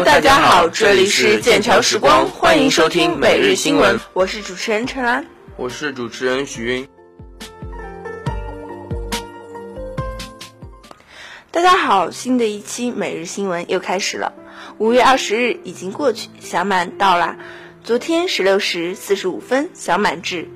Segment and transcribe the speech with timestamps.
[0.00, 4.00] Hello，大家好，这里是剑桥时光，欢迎收听每日新闻。
[4.14, 5.26] 我是主持人陈兰，
[5.58, 6.88] 我是主持人许云。
[11.50, 14.32] 大家好，新的一期每日新闻又开始了。
[14.78, 17.36] 五月二十日已经过去，小满到啦。
[17.84, 20.48] 昨天十六时四十五分，小满至。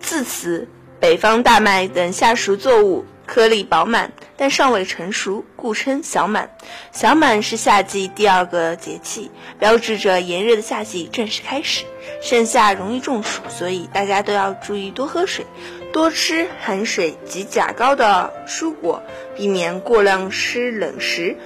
[0.00, 0.66] 自此，
[0.98, 6.50] 北方大麦等夏熟作物颗粒饱满，但尚未成熟，故称小满。
[6.92, 11.84] 小满是夏季第二个节气，标志着炎热的夏季正式开始。
[12.22, 15.44] 盛夏容易中暑，所以大家都要注意多喝水，
[15.92, 19.02] 多吃含水及钾高的蔬果，
[19.36, 21.36] 避免过量吃冷食。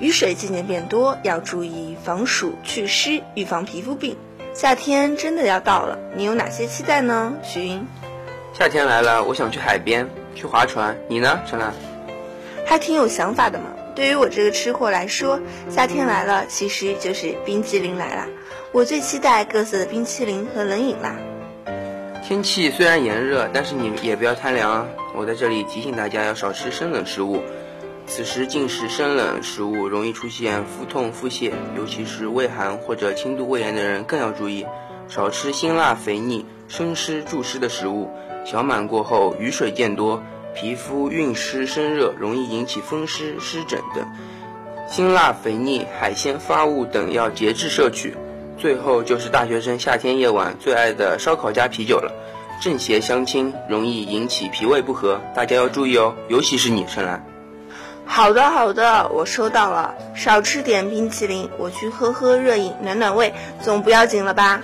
[0.00, 4.16] 雨水渐渐变多，要注意防暑祛湿，预防皮肤病。
[4.54, 7.34] 夏天真的要到了，你有哪些期待呢？
[7.42, 7.86] 徐云，
[8.58, 10.96] 夏天来了，我想去海边去划船。
[11.08, 11.74] 你呢，陈兰？
[12.64, 13.64] 还挺有想法的嘛。
[13.96, 15.40] 对于我这个吃货来说，
[15.70, 18.26] 夏天来了，其实就是冰淇淋来了。
[18.70, 21.16] 我最期待各色的冰淇淋和冷饮啦。
[22.22, 24.86] 天气虽然炎热，但是你也不要贪凉啊。
[25.14, 27.42] 我在这里提醒大家要少吃生冷食物。
[28.06, 34.66] 此时进食生冷食物容易出现腹痛、腹泻，尤其是胃寒或者轻度胃炎的人更要注意，
[35.08, 38.10] 少吃辛辣、肥腻、生湿助湿的食物。
[38.46, 40.22] 小满过后，雨水渐多，
[40.54, 44.06] 皮肤蕴湿生热，容易引起风湿、湿疹等。
[44.88, 48.16] 辛辣、肥腻、海鲜、发物等要节制摄取。
[48.56, 52.12] 最后就是大学生夏天夜晚最爱的烧烤加啤酒了，
[52.62, 57.26] 正邪相侵，容易引起脾胃不和，大家要注意哦，尤其是你，陈兰。
[58.04, 59.92] 好的，好的，我收到了。
[60.14, 64.62] 少吃点冰淇淋，我去喝喝热饮暖暖胃，总不要紧了吧？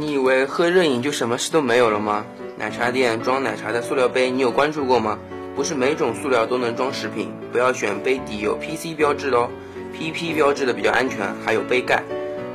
[0.00, 2.24] 你以为喝热饮就什么事都没有了吗？
[2.56, 5.18] 奶茶店装奶茶的塑料杯，你有关注过吗？
[5.56, 9.50] 不是每种塑料都能装食品，不要选杯底有 PC 标志的哦
[9.92, 11.34] ，PP 标志的比较安全。
[11.44, 12.00] 还有杯盖，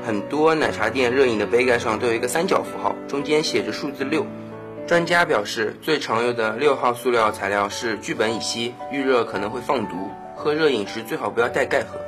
[0.05, 4.25] 很多奶茶店热饮的杯盖上都有一个三角符号，中间写着数字六。
[4.87, 10.09] 专家表示，最常用的六号塑料材料是聚苯乙烯，遇热可能会放毒。
[10.33, 11.99] 喝热饮时最好不要带盖喝。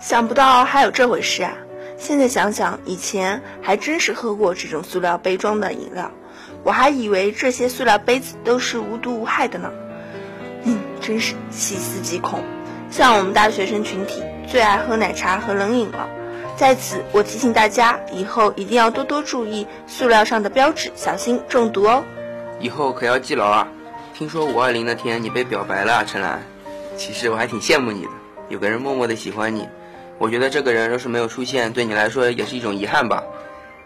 [0.00, 1.52] 想不到还有这回事啊！
[1.98, 6.10] 现在想想，以前还真是喝过这种塑料杯装的饮料，
[6.62, 9.70] 我还以为这些塑料杯子都是无毒无害的呢。
[10.64, 12.42] 嗯，真是细思极恐。
[12.90, 16.08] 像我们大学生群体最爱喝奶茶和冷饮了。
[16.56, 22.04] 在此，我提醒大家，以后一定要多多注意塑料上的标志，小心中毒哦。
[22.60, 23.68] 以后可要记牢啊！
[24.14, 26.40] 听说五二零那天你被表白了，陈兰。
[26.96, 28.10] 其实我还挺羡慕你的，
[28.48, 29.68] 有个人默默的喜欢你。
[30.18, 33.24] 我觉得这个人若是没有出现，对你来说也是一种遗憾吧。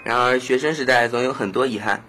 [0.04, 2.04] 然而学生时代总有很多遗憾。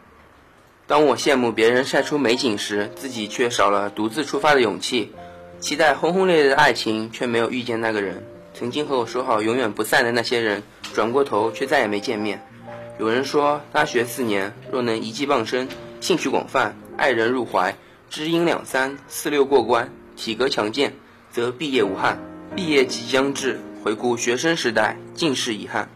[0.87, 5.13] 当我羡慕别人晒出美景时，自己却少了独自出发的勇气。
[5.59, 8.23] 期待轰轰烈烈的爱情，却没有遇见那个人。
[8.53, 12.45] 曾经和我说好永远不散的那些人，转过头却再也没见面。
[12.99, 15.67] 有人说，大学四年若能一技傍身，
[15.99, 17.75] 兴趣广泛，爱人入怀，
[18.09, 20.93] 知音两三，四六过关，体格强健，
[21.31, 22.19] 则毕业无憾。
[22.55, 25.89] 毕业即将至，回顾学生时代，尽是遗憾。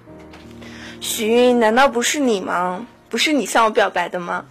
[1.02, 2.88] 许韵，难道不是你吗？
[3.10, 4.46] 不是你向我表白的吗？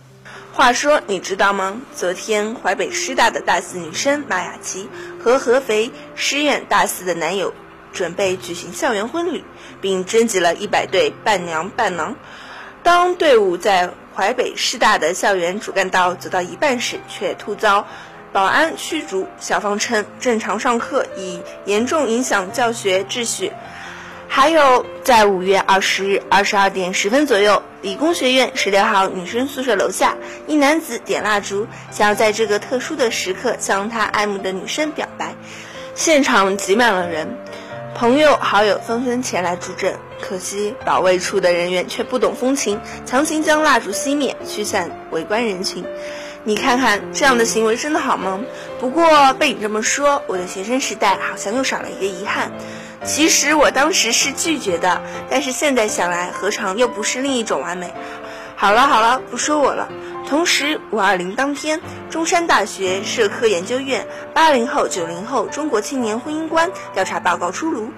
[0.53, 1.81] 话说，你知道吗？
[1.97, 7.53] 昨天淮北师大的大四女生马雅琪和合肥师院大四的男友。
[7.93, 9.45] 准备举行校园婚礼，
[9.81, 12.17] 并征集了一百对伴娘伴郎。
[12.83, 17.87] 当队伍在淮北师大的校园主干道走到一半时，却突遭
[18.35, 19.29] 保安驱逐。
[19.39, 23.53] 校方称，正常上课已严重影响教学秩序。
[24.27, 30.17] 还有，在五月二十日二十二点十分左右，理工学院十六号女生宿舍楼下，
[30.49, 35.33] 一男子点蜡烛，想要在这个特殊的时刻向他爱慕的女生表白。
[35.95, 37.39] 现场挤满了人。
[37.95, 45.85] 朋友好友纷纷前来助阵，可惜保卫处的人员却不懂风情，强行将蜡烛熄灭，驱散围观人群。
[46.47, 48.39] 你看看这样的行为真的好吗？
[48.79, 52.53] 不过被你这么说，我的学生时代好像又少了一个遗憾。
[53.03, 55.01] 其实我当时是拒绝的，
[55.31, 57.95] 但是现在想来，何尝又不是另一种完美？
[58.57, 59.89] 好了好了，不说我了。
[60.29, 61.81] 同时，五二零当天，
[62.11, 67.91] 中山大学社科研究院八零后、九零后中国青年婚姻观调查报告出炉，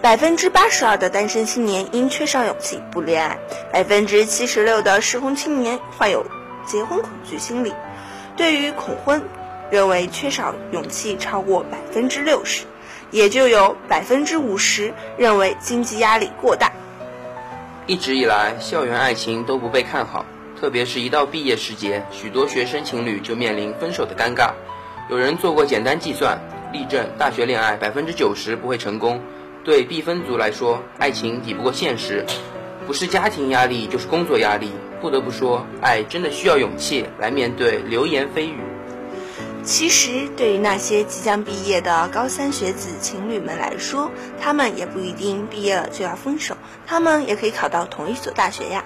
[0.00, 3.38] 百分之八十二的单身青年因缺少勇气不恋爱，
[3.72, 6.26] 百分之七十六的适婚青年患有
[6.66, 7.72] 结婚恐惧心理。
[8.36, 9.22] 对于恐婚，
[9.70, 12.64] 认为缺少勇气超过百分之六十，
[13.10, 16.72] 也就有百分之五十认为经济压力过大。
[17.86, 20.24] 一直以来，校园爱情都不被看好。
[20.58, 24.52] 特别是一到毕业时节，许多学生情侣就面临分手的尴尬。
[25.10, 26.38] 有人做过简单计算，
[26.72, 29.20] 例证大学恋爱百分之九十不会成功，
[29.64, 32.24] 对毕分族来说，爱情抵不过现实，
[32.86, 34.70] 不是家庭压力就是工作压力。
[35.02, 38.60] 不得不说，爱真的需要勇气来面对流言蜚语。
[39.64, 44.10] 其实，对于那些即将毕业的高三学子情侣们来说，
[44.40, 46.56] 他们也不一定毕业了就要分手，
[46.86, 48.84] 他们也可以考到同一所大学呀。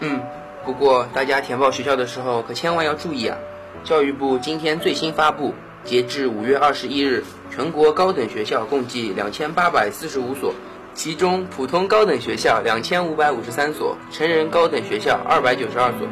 [0.00, 0.20] 嗯，
[0.64, 3.38] 不过大家填报学校的时候可千万要注意啊！
[3.84, 5.54] 教育部今天最新发布，
[5.84, 10.54] 截至五月二十一日，全国高等学校共计两千八百四十五所，
[10.96, 16.08] 其中普通高等学校两千五百五十三所，成人高等学校二百九十二所。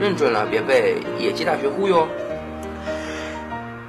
[0.00, 2.06] 认准了，别被野鸡大学忽悠。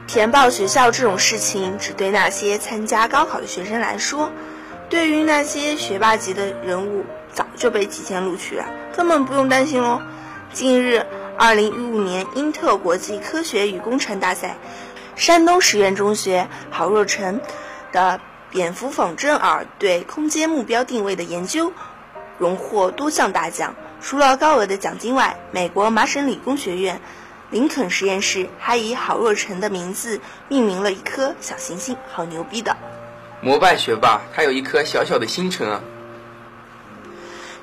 [0.08, 4.32] 填报学校这种事情，只对那些参加高考的学生来说，
[4.90, 8.66] 对于那些学霸级的人物，早就被提前录取了，
[8.98, 10.02] 根本不用担心喽。
[10.52, 11.06] 近日，
[11.38, 14.58] 二零一五年英特国际科学与工程大赛，
[15.16, 17.40] 山东实验中学郝若晨
[17.92, 18.20] 的
[18.52, 21.72] 蝙蝠仿真耳对空间目标定位的研究，
[22.38, 23.76] 荣获多项大奖。
[24.02, 27.02] 除了高额的奖金外，美国麻省理工学院。
[27.52, 32.78] 林肯实验室还以郝若晨的名字命名了一颗小行星，好牛逼的！
[33.42, 35.82] 膜拜学霸，他有一颗小小的星辰啊！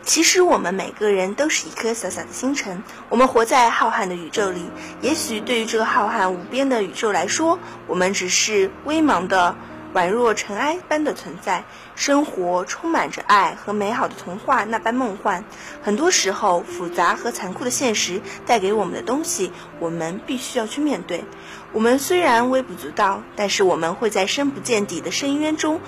[0.02, 4.68] 其实我们每个人都是一颗小小的星辰，我们活在浩瀚的宇宙里。
[5.02, 9.56] 也许对于这个浩瀚无边的宇宙来说，我们只是微茫的。
[9.96, 11.64] 宛若尘埃般的存在，
[11.94, 15.42] 生活充满着爱和美好的童话那般梦幻。
[15.82, 21.24] 很多时候，复杂和残酷的现实带给我们的东西，我们必须要去面对。
[21.72, 25.80] 我们虽然微不足道，但是我们会在深不见底的深渊中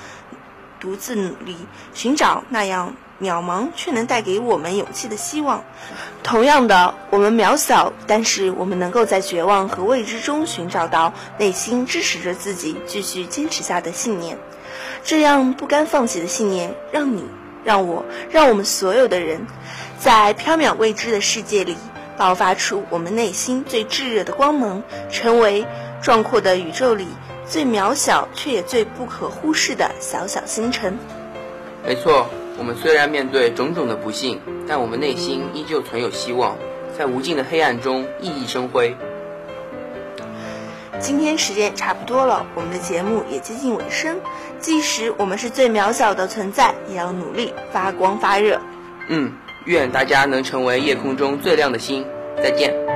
[0.80, 1.56] 独自努力，
[1.94, 2.94] 寻找那样。
[3.20, 5.64] 渺茫却能带给我们勇气的希望。
[6.22, 14.38] 同样的，我们渺小，但是我们能够在绝望和未知中寻找到内心支持着自己继续坚持下的信念。
[15.02, 17.25] 这样不甘放弃的信念，让你、
[17.64, 19.44] 让我、让我们所有的人，
[19.98, 21.76] 在缥缈未知的世界里
[22.16, 25.66] 爆发出我们内心最炙热的光芒，成为
[26.00, 27.08] 壮阔的宇宙里
[27.48, 30.98] 最渺小却也最不可忽视的小小星辰。
[31.86, 32.28] 没错。
[32.60, 36.56] 我们虽然面对种种的不幸，但我们内心依旧存有希望，
[36.98, 38.96] 在无尽的黑暗中熠熠生辉。
[40.98, 44.20] 今天时间差不多了，我们的节目也接近尾声。
[44.58, 48.60] 即使我们是最渺小的存在，也要努力发光发热。
[49.06, 49.32] 嗯，
[49.64, 52.04] 愿大家能成为夜空中最亮的星。
[52.42, 52.88] 再见。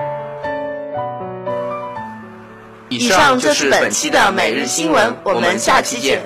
[3.03, 6.23] 以上就是本期的每日新闻，我们下期见。